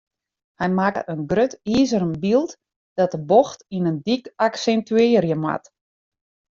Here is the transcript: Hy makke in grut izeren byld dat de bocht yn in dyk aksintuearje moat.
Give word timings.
Hy 0.59 0.67
makke 0.77 1.01
in 1.13 1.21
grut 1.31 1.53
izeren 1.79 2.13
byld 2.23 2.51
dat 2.97 3.13
de 3.15 3.19
bocht 3.29 3.59
yn 3.75 3.89
in 3.91 3.97
dyk 4.05 4.25
aksintuearje 4.45 5.35
moat. 5.43 5.65